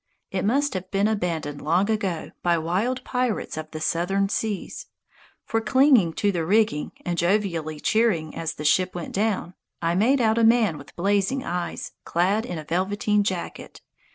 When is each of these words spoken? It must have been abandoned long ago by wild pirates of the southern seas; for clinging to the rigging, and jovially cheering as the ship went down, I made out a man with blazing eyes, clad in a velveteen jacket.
It 0.31 0.43
must 0.43 0.73
have 0.73 0.89
been 0.89 1.07
abandoned 1.07 1.61
long 1.61 1.87
ago 1.91 2.31
by 2.41 2.57
wild 2.57 3.03
pirates 3.03 3.55
of 3.55 3.69
the 3.69 3.79
southern 3.79 4.29
seas; 4.29 4.87
for 5.45 5.61
clinging 5.61 6.13
to 6.13 6.31
the 6.31 6.43
rigging, 6.43 6.91
and 7.05 7.15
jovially 7.19 7.79
cheering 7.79 8.33
as 8.35 8.53
the 8.55 8.65
ship 8.65 8.95
went 8.95 9.13
down, 9.13 9.53
I 9.79 9.93
made 9.93 10.19
out 10.19 10.39
a 10.39 10.43
man 10.43 10.79
with 10.79 10.95
blazing 10.95 11.43
eyes, 11.43 11.91
clad 12.03 12.47
in 12.47 12.57
a 12.57 12.63
velveteen 12.63 13.23
jacket. 13.23 13.81